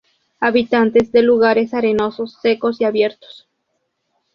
[0.39, 3.47] Habitantes de lugares arenosos, secos y abiertos.